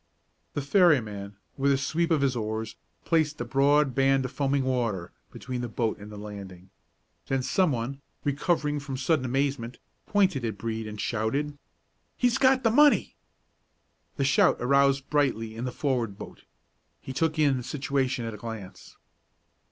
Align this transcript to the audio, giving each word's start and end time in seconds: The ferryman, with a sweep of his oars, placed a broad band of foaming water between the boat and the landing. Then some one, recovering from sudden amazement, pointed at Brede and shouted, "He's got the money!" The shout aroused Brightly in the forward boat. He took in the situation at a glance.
The 0.55 0.63
ferryman, 0.63 1.37
with 1.57 1.71
a 1.71 1.77
sweep 1.77 2.09
of 2.09 2.21
his 2.21 2.35
oars, 2.35 2.75
placed 3.05 3.39
a 3.39 3.45
broad 3.45 3.93
band 3.93 4.25
of 4.25 4.31
foaming 4.31 4.63
water 4.63 5.11
between 5.31 5.61
the 5.61 5.69
boat 5.69 5.99
and 5.99 6.11
the 6.11 6.17
landing. 6.17 6.71
Then 7.27 7.43
some 7.43 7.71
one, 7.71 8.01
recovering 8.23 8.79
from 8.79 8.97
sudden 8.97 9.25
amazement, 9.25 9.77
pointed 10.07 10.43
at 10.43 10.57
Brede 10.57 10.87
and 10.87 10.99
shouted, 10.99 11.55
"He's 12.17 12.39
got 12.39 12.63
the 12.63 12.71
money!" 12.71 13.15
The 14.15 14.25
shout 14.25 14.57
aroused 14.59 15.07
Brightly 15.11 15.55
in 15.55 15.65
the 15.65 15.71
forward 15.71 16.17
boat. 16.17 16.45
He 16.99 17.13
took 17.13 17.37
in 17.37 17.57
the 17.57 17.61
situation 17.63 18.25
at 18.25 18.33
a 18.33 18.37
glance. 18.37 18.97